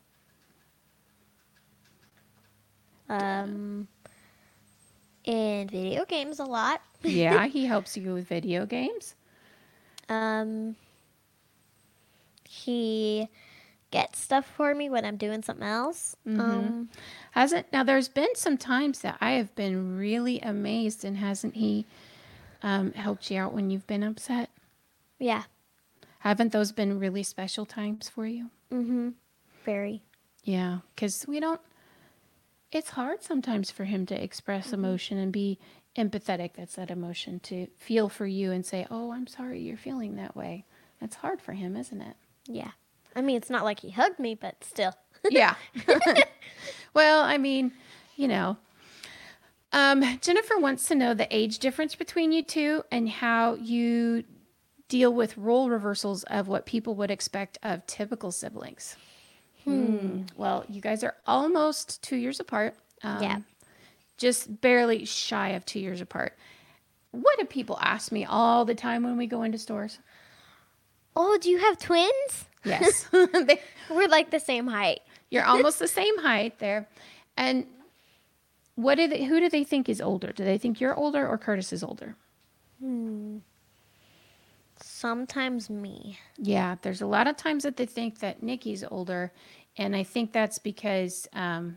[3.08, 3.88] Um
[5.24, 6.82] in video games a lot.
[7.02, 9.14] yeah, he helps you with video games.
[10.08, 10.76] Um,
[12.48, 13.28] he
[13.90, 16.16] gets stuff for me when I'm doing something else.
[16.26, 16.88] Um,
[17.32, 17.82] Hasn't now?
[17.84, 21.86] There's been some times that I have been really amazed, and hasn't he
[22.62, 24.50] um, helped you out when you've been upset?
[25.18, 25.44] yeah.
[26.22, 28.50] Haven't those been really special times for you?
[28.72, 29.08] Mm-hmm.
[29.64, 30.04] Very.
[30.44, 31.60] Yeah, because we don't.
[32.70, 35.58] It's hard sometimes for him to express emotion and be
[35.98, 36.52] empathetic.
[36.54, 40.36] That's that emotion to feel for you and say, "Oh, I'm sorry you're feeling that
[40.36, 40.64] way."
[41.00, 42.14] That's hard for him, isn't it?
[42.46, 42.70] Yeah.
[43.16, 44.94] I mean, it's not like he hugged me, but still.
[45.28, 45.56] Yeah.
[46.94, 47.72] well, I mean,
[48.14, 48.58] you know.
[49.72, 54.22] Um, Jennifer wants to know the age difference between you two and how you
[54.92, 58.94] deal with role reversals of what people would expect of typical siblings.
[59.64, 60.22] Hmm.
[60.36, 62.74] Well, you guys are almost two years apart.
[63.02, 63.38] Um, Yeah.
[64.18, 66.36] Just barely shy of two years apart.
[67.10, 69.98] What do people ask me all the time when we go into stores?
[71.16, 72.32] Oh, do you have twins?
[72.64, 73.08] Yes.
[73.12, 75.00] They- We're like the same height.
[75.30, 76.86] You're almost the same height there.
[77.38, 77.64] And
[78.74, 80.32] what do they, who do they think is older?
[80.32, 82.14] Do they think you're older or Curtis is older?
[85.02, 86.16] Sometimes me.
[86.38, 89.32] Yeah, there's a lot of times that they think that Nikki's older,
[89.76, 91.76] and I think that's because um,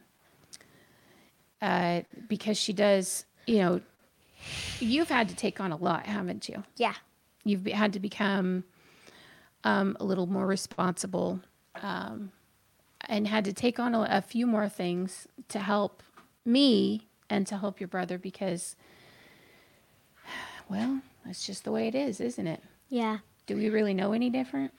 [1.59, 3.25] uh, because she does.
[3.47, 3.81] You know,
[4.79, 6.63] you've had to take on a lot, haven't you?
[6.77, 6.93] Yeah.
[7.43, 8.63] You've be- had to become
[9.63, 11.39] um, a little more responsible,
[11.81, 12.31] um,
[13.09, 16.03] and had to take on a, a few more things to help
[16.45, 18.75] me and to help your brother because,
[20.69, 22.61] well, that's just the way it is, isn't it?
[22.89, 23.19] Yeah.
[23.47, 24.73] Do we really know any different?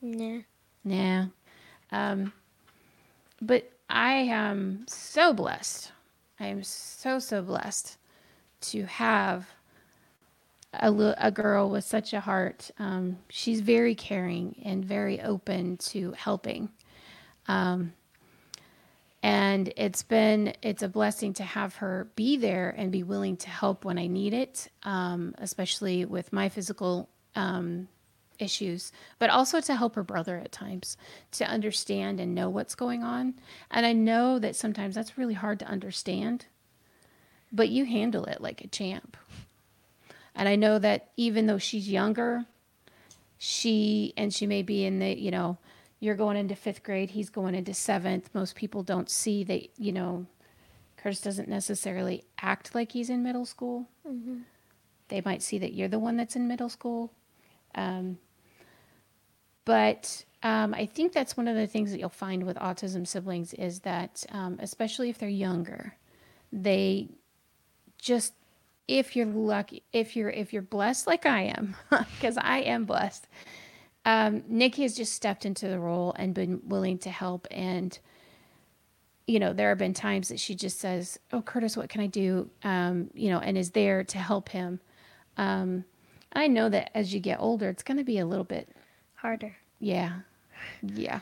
[0.00, 0.40] Nah.
[0.84, 1.26] Nah.
[1.90, 2.32] Um,
[3.40, 5.92] but I am so blessed.
[6.38, 7.96] I am so, so blessed
[8.62, 9.46] to have
[10.72, 12.70] a, li- a girl with such a heart.
[12.78, 16.70] Um, she's very caring and very open to helping.
[17.48, 17.92] Um,
[19.22, 23.50] and it's been it's a blessing to have her be there and be willing to
[23.50, 27.88] help when I need it, um, especially with my physical um,
[28.38, 30.96] issues, but also to help her brother at times
[31.32, 33.34] to understand and know what's going on.
[33.70, 36.46] And I know that sometimes that's really hard to understand,
[37.52, 39.16] but you handle it like a champ.
[40.34, 42.46] And I know that even though she's younger,
[43.38, 45.58] she and she may be in the, you know,
[45.98, 48.30] you're going into fifth grade, he's going into seventh.
[48.32, 50.26] Most people don't see that, you know,
[50.96, 53.88] Curtis doesn't necessarily act like he's in middle school.
[55.08, 57.12] They might see that you're the one that's in middle school.
[57.74, 58.18] Um,
[59.64, 63.52] but um, I think that's one of the things that you'll find with autism siblings
[63.54, 65.96] is that, um, especially if they're younger,
[66.52, 67.08] they
[67.98, 68.34] just
[68.88, 73.28] if you're lucky, if you're if you're blessed like I am, because I am blessed,
[74.04, 77.46] um, Nikki has just stepped into the role and been willing to help.
[77.50, 77.96] And
[79.26, 82.08] you know, there have been times that she just says, "Oh, Curtis, what can I
[82.08, 84.80] do?" Um, you know, and is there to help him.
[86.32, 88.68] I know that as you get older, it's going to be a little bit
[89.16, 89.56] Harder.
[89.78, 90.20] yeah.
[90.82, 91.20] Yeah.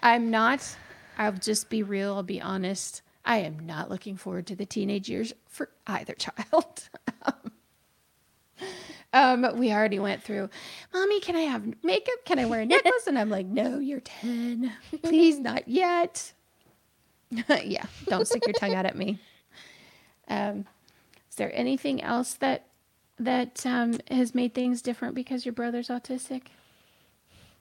[0.00, 0.76] I'm not,
[1.16, 3.02] I'll just be real, I'll be honest.
[3.24, 6.88] I am not looking forward to the teenage years for either child.
[9.12, 10.48] um, we already went through,
[10.94, 12.24] Mommy, can I have makeup?
[12.24, 13.06] Can I wear a necklace?
[13.06, 14.72] And I'm like, No, you're 10.
[15.02, 16.32] Please, not yet.
[17.64, 19.18] yeah, don't stick your tongue out at me.
[20.28, 20.64] Um,
[21.28, 22.67] is there anything else that
[23.18, 26.44] that um, has made things different because your brother's autistic?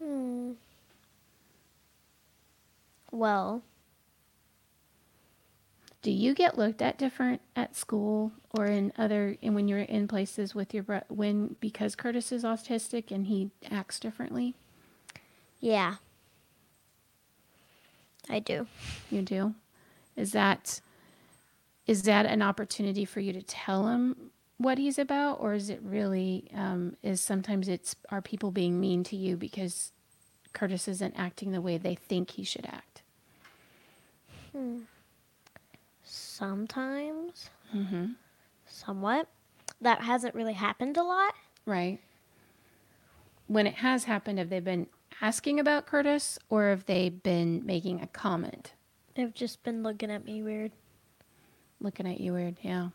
[0.01, 0.53] Hmm.
[3.11, 3.63] Well,
[6.01, 10.07] Do you get looked at different at school or in other and when you're in
[10.07, 14.55] places with your bro- when because Curtis is autistic and he acts differently?
[15.59, 15.95] yeah.
[18.29, 18.67] I do.
[19.09, 19.55] You do.
[20.15, 20.81] Is that
[21.85, 25.79] is that an opportunity for you to tell him what he's about, or is it
[25.83, 29.91] really um, is sometimes it's are people being mean to you because
[30.53, 33.03] Curtis isn't acting the way they think he should act?
[34.51, 34.79] Hmm.
[36.03, 37.49] Sometimes.
[37.75, 38.13] Mm-hmm.
[38.65, 39.27] Somewhat.
[39.81, 41.33] That hasn't really happened a lot.
[41.65, 41.99] Right.
[43.47, 44.87] When it has happened, have they been
[45.21, 48.73] asking about Curtis, or have they been making a comment?
[49.15, 50.71] They've just been looking at me weird.
[51.79, 52.57] looking at you weird.
[52.61, 52.89] Yeah,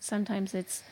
[0.00, 0.82] sometimes it's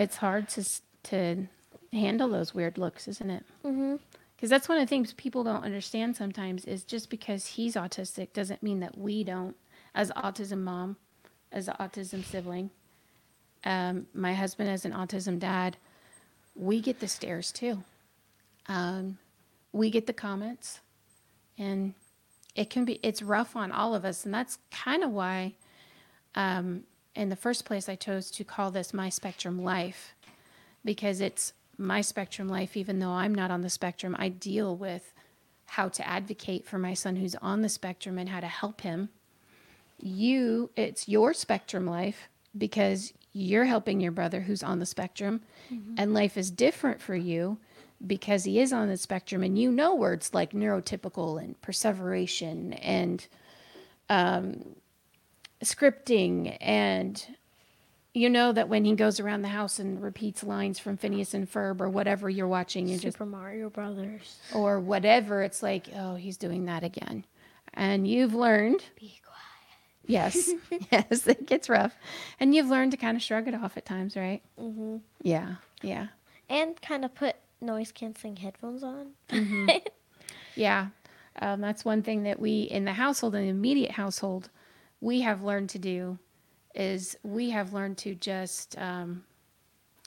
[0.00, 0.64] it's hard to
[1.02, 1.46] to
[1.92, 3.44] handle those weird looks, isn't it?
[3.64, 3.96] Mm-hmm.
[4.36, 8.32] Because that's one of the things people don't understand sometimes is just because he's autistic
[8.32, 9.54] doesn't mean that we don't,
[9.94, 10.96] as autism mom,
[11.52, 12.70] as an autism sibling,
[13.64, 15.76] um, my husband as an autism dad,
[16.54, 17.82] we get the stares too.
[18.66, 19.18] Um,
[19.72, 20.80] we get the comments,
[21.58, 21.94] and
[22.54, 25.54] it can be it's rough on all of us, and that's kind of why,
[26.34, 30.14] um, in the first place, I chose to call this my spectrum life,
[30.84, 32.76] because it's my spectrum life.
[32.76, 35.12] Even though I'm not on the spectrum, I deal with
[35.66, 39.08] how to advocate for my son who's on the spectrum and how to help him.
[39.98, 45.42] You, it's your spectrum life because you're helping your brother who's on the spectrum,
[45.96, 47.58] and life is different for you
[48.06, 53.26] because he is on the spectrum, and you know words like neurotypical and perseveration and
[54.08, 54.64] um,
[55.62, 57.24] scripting, and
[58.12, 61.50] you know that when he goes around the house and repeats lines from Phineas and
[61.50, 64.38] Ferb or whatever you're watching, you just Super Mario Brothers.
[64.54, 67.24] or whatever, it's like, oh, he's doing that again.
[67.74, 70.06] And you've learned, Be quiet.
[70.06, 70.50] yes,
[70.90, 71.94] yes, it gets rough.
[72.40, 74.42] And you've learned to kind of shrug it off at times, right?
[74.58, 76.08] hmm Yeah, yeah,
[76.48, 79.12] And kind of put noise canceling headphones on.
[80.56, 80.88] yeah.
[81.40, 84.50] Um, that's one thing that we in the household, in the immediate household,
[85.00, 86.18] we have learned to do
[86.74, 89.24] is we have learned to just um,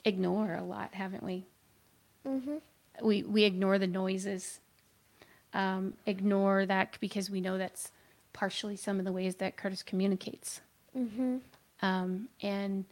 [0.04, 1.46] ignore a lot, haven't we?
[2.26, 2.56] hmm
[3.02, 4.60] We we ignore the noises,
[5.52, 7.90] um, ignore that because we know that's
[8.32, 10.60] partially some of the ways that Curtis communicates.
[10.92, 11.38] hmm
[11.82, 12.84] Um, and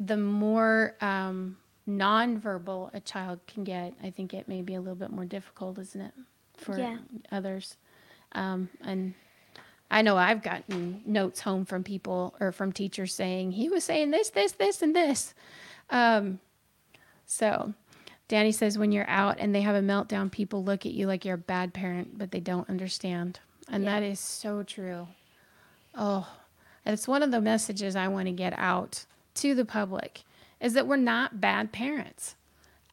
[0.00, 1.56] the more um,
[1.88, 5.78] nonverbal a child can get, I think it may be a little bit more difficult,
[5.78, 6.12] isn't it,
[6.56, 6.98] for Yeah.
[7.30, 7.76] others?
[8.32, 9.14] Um, and
[9.90, 14.10] I know I've gotten notes home from people or from teachers saying he was saying
[14.10, 15.32] this, this, this, and this.
[15.88, 16.40] Um,
[17.24, 17.72] so,
[18.28, 21.24] Danny says when you're out and they have a meltdown, people look at you like
[21.24, 24.00] you're a bad parent, but they don't understand, and Yeah.
[24.00, 25.08] that is so true.
[25.94, 26.28] Oh,
[26.84, 30.22] it's one of the messages I want to get out to the public
[30.60, 32.34] is that we're not bad parents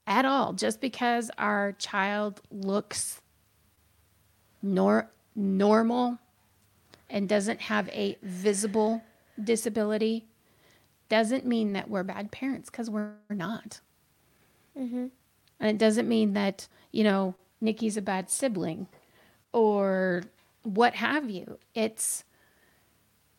[0.08, 0.54] at all.
[0.54, 3.22] Just because our child looks
[4.62, 6.20] nor- normal
[7.10, 9.04] and doesn't have a visible
[9.42, 10.26] disability
[11.10, 13.80] doesn't mean that we're bad parents because we're not.
[14.76, 15.08] hmm
[15.60, 18.88] And it doesn't mean that, you know, Nikki's a bad sibling
[19.54, 20.24] or
[20.64, 21.58] what have you.
[21.74, 22.24] It's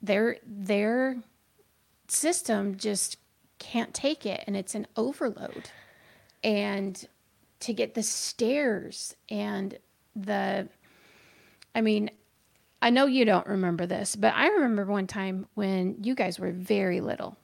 [0.00, 1.18] their their
[2.08, 3.18] system just
[3.58, 5.70] can't take it and it's an overload.
[6.44, 7.06] And
[7.60, 9.78] to get the stares and
[10.14, 10.68] the
[11.74, 12.10] I mean,
[12.80, 16.52] I know you don't remember this, but I remember one time when you guys were
[16.52, 17.36] very little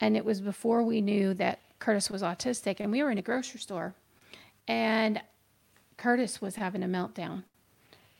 [0.00, 3.22] and it was before we knew that Curtis was autistic and we were in a
[3.22, 3.94] grocery store
[4.68, 5.20] and
[5.96, 7.44] Curtis was having a meltdown.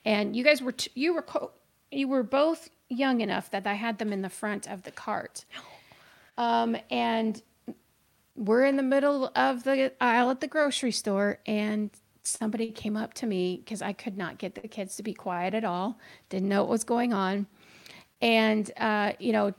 [0.05, 1.53] And you guys were t- you were co-
[1.91, 5.45] you were both young enough that I had them in the front of the cart.
[6.39, 7.41] Um, and
[8.35, 11.89] we're in the middle of the aisle at the grocery store and
[12.27, 15.55] somebody came up to me because I could not get the kids to be quiet
[15.55, 15.99] at all.
[16.29, 17.47] Didn't know what was going on.
[18.21, 19.55] And uh, you know,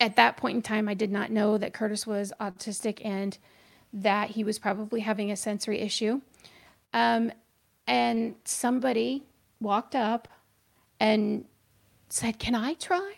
[0.00, 3.38] at that point in time, I did not know that Curtis was autistic and
[3.92, 6.20] that he was probably having a sensory issue.
[6.92, 7.30] Um,
[7.86, 9.22] and somebody
[9.60, 10.28] walked up
[10.98, 11.44] and
[12.08, 13.14] said, Can I try?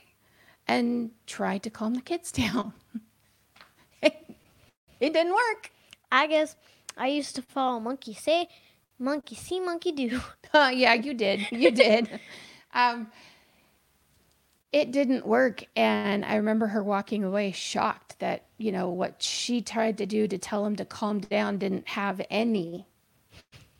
[0.67, 2.73] And tried to calm the kids down.
[4.03, 4.15] it
[5.01, 5.71] didn't work.
[6.11, 6.57] I guess
[6.97, 8.49] I used to follow monkey say,
[8.99, 10.21] monkey see, monkey do.
[10.53, 11.47] Uh, yeah, you did.
[11.51, 12.21] You did.
[12.75, 13.09] um,
[14.73, 15.65] it didn't work.
[15.77, 20.27] And I remember her walking away shocked that, you know, what she tried to do
[20.27, 22.87] to tell him to calm down didn't have any,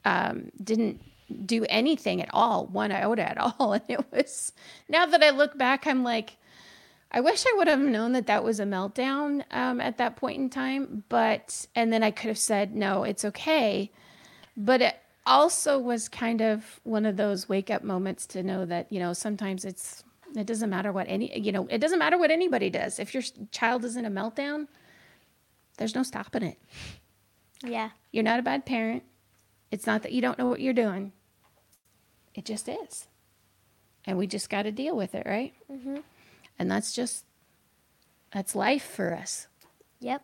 [0.05, 1.03] um, didn't
[1.47, 3.73] do anything at all, one iota at all.
[3.73, 4.53] And it was,
[4.89, 6.37] now that I look back, I'm like,
[7.17, 10.39] I wish I would have known that that was a meltdown um, at that point
[10.39, 11.05] in time.
[11.09, 13.93] But, and then I could have said, no, it's okay.
[14.57, 18.93] But it also was kind of one of those wake up moments to know that,
[18.93, 20.03] you know, sometimes it's,
[20.35, 22.99] it doesn't matter what any, you know, it doesn't matter what anybody does.
[22.99, 24.67] If your child is in a meltdown,
[25.77, 26.59] there's no stopping it.
[27.65, 27.91] Yeah.
[28.11, 29.05] You're not a bad parent.
[29.71, 31.13] It's not that you don't know what you're doing.
[32.35, 33.07] It just is.
[34.05, 35.55] And we just got to deal with it, right?
[35.71, 35.99] hmm
[36.59, 37.25] And that's just,
[38.33, 39.49] that's life for us.
[40.01, 40.23] Yep.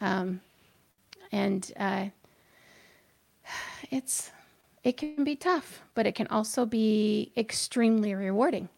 [0.00, 0.40] Um,
[1.30, 2.06] and uh,
[3.90, 4.30] it's,
[4.84, 8.68] it can be tough, but it can also be extremely rewarding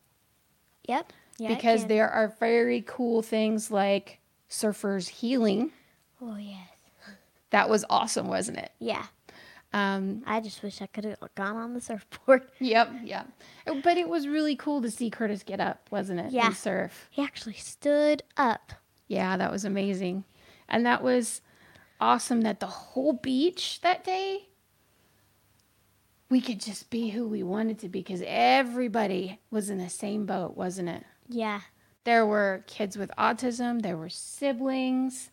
[0.87, 1.13] Yep.
[1.39, 1.49] Yeah.
[1.49, 4.19] because there are very cool things like
[4.51, 5.73] surfers healing.
[6.21, 6.69] Oh yes.
[7.51, 8.73] That was awesome, wasn't it?
[8.79, 9.05] Yeah.
[9.75, 12.43] Um, I just wish I could have gone on the surfboard.
[12.61, 13.29] Yep, yep.
[13.83, 16.31] But it was really cool to see Curtis get up, wasn't it?
[16.31, 16.47] Yeah.
[16.47, 17.09] And surf.
[17.11, 18.73] He actually stood up.
[19.09, 20.25] Yeah, that was amazing.
[20.69, 21.41] And that was
[22.01, 24.49] awesome that the whole beach that day
[26.31, 30.25] we could just be who we wanted to be because everybody was in the same
[30.25, 31.05] boat, wasn't it?
[31.29, 31.61] Yeah.
[32.05, 35.31] There were kids with autism, there were siblings,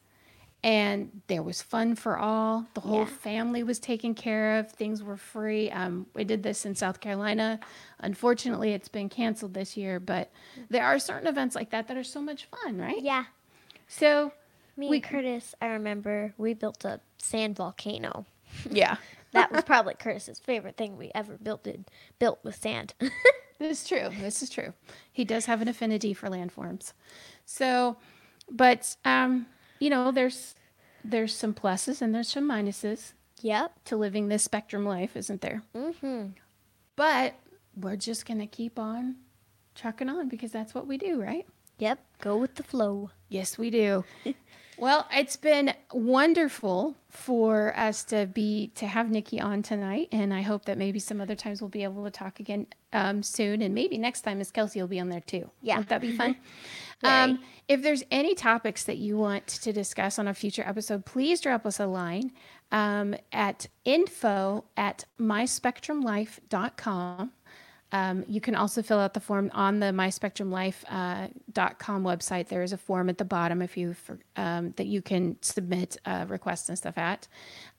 [0.64, 2.66] and there was fun for all.
[2.76, 3.05] The whole Yeah.
[3.05, 4.72] family was taken care of.
[4.72, 5.72] Things were free.
[5.72, 7.59] Um, we did this in South Carolina.
[7.99, 10.32] Unfortunately, it's been canceled this year, but
[10.70, 13.01] there are certain events like that that are so much fun, right?
[13.01, 13.26] Yeah.
[13.88, 14.34] So,
[14.78, 18.26] Me We- and Curtis, I remember we built a sand volcano.
[18.70, 18.97] yeah,
[19.32, 21.86] That was probably Curtis's favorite thing we ever built did,
[22.20, 22.93] built with sand.
[23.59, 24.09] this is true.
[24.20, 24.74] This is true.
[25.12, 26.93] He does have an affinity for landforms.
[27.45, 27.97] So,
[28.49, 29.45] but um,
[29.82, 30.56] you know, there's
[31.04, 33.74] there's some pluses and there's some minuses yep.
[33.86, 35.64] to living this spectrum life, isn't there?
[35.76, 36.28] Mm-hmm.
[36.96, 37.34] But
[37.76, 39.16] we're just going to keep on
[39.74, 41.48] trucking on because that's what we do, right?
[41.80, 42.00] Yep.
[42.20, 43.10] Go with the flow.
[43.30, 44.06] Yes, we do.
[44.82, 50.42] well, it's been wonderful for us to be to have Nikki on tonight, and I
[50.42, 53.76] hope that maybe some other times we'll be able to talk again um, soon, and
[53.76, 55.52] maybe next time Miss Kelsey will be on there too.
[55.62, 55.76] Yeah.
[55.76, 56.36] Won't that be fun?
[57.04, 61.42] Um, if there's any topics that you want to discuss on a future episode, please
[61.42, 62.32] drop us a line
[62.72, 67.32] um, at info at myspectrumlife.com.
[67.94, 72.48] Um, you can also fill out the form on the myspectrumlife.com website.
[72.48, 73.96] There is a form at the bottom if you
[74.38, 77.28] um, that you can submit uh, requests and stuff at.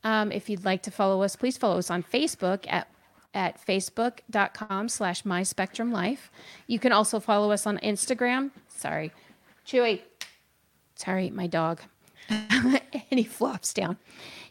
[0.05, 2.89] Um, if you'd like to follow us, please follow us on Facebook at
[3.35, 6.29] at facebook.com slash myspectrumlife.
[6.67, 8.51] You can also follow us on Instagram.
[8.69, 9.11] Sorry,
[9.67, 10.03] Chewy.
[10.97, 11.81] Sorry, my dog.
[12.29, 13.97] and he flops down.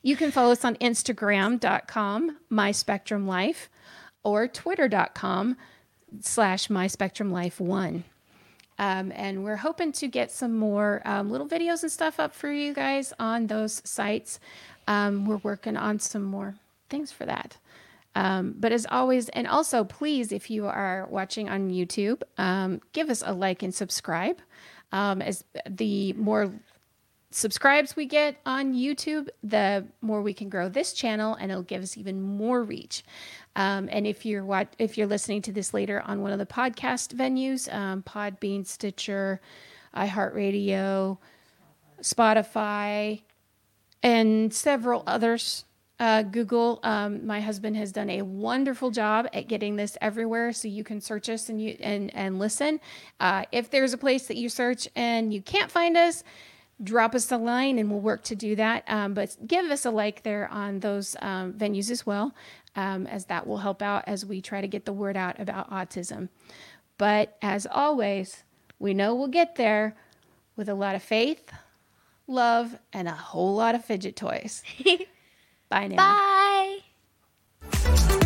[0.02, 3.68] You can follow us on Instagram.com, myspectrumlife,
[4.24, 5.58] or twitter.com
[6.20, 8.04] slash myspectrumlife1.
[8.80, 12.52] Um, and we're hoping to get some more um, little videos and stuff up for
[12.52, 14.40] you guys on those sites.
[14.88, 16.56] Um, we're working on some more
[16.90, 17.58] things for that.
[18.16, 23.10] Um, but as always, and also please, if you are watching on YouTube, um, give
[23.10, 24.40] us a like and subscribe.
[24.92, 26.52] Um, as the more
[27.30, 31.82] subscribes we get on YouTube, the more we can grow this channel, and it'll give
[31.82, 33.04] us even more reach.
[33.56, 37.14] Um, and if you're if you're listening to this later on one of the podcast
[37.14, 39.42] venues, um, Podbean, Stitcher,
[39.96, 41.18] iHeartRadio,
[42.02, 43.22] Spotify,
[44.02, 45.66] and several others.
[46.00, 46.80] Uh, Google.
[46.82, 51.00] Um, my husband has done a wonderful job at getting this everywhere, so you can
[51.00, 52.80] search us and you and and listen.
[53.20, 56.24] Uh, if there's a place that you search and you can't find us,
[56.84, 58.84] drop us a line and we'll work to do that.
[58.88, 62.34] Um, but give us a like there on those um, venues as well,
[62.76, 65.70] um, as that will help out as we try to get the word out about
[65.70, 66.30] autism.
[66.98, 68.44] But as always,
[68.80, 69.96] we know we'll get there
[70.56, 71.52] with a lot of faith,
[72.28, 74.64] love, and a whole lot of fidget toys.
[75.70, 76.82] Bye now.
[77.72, 78.18] Bye.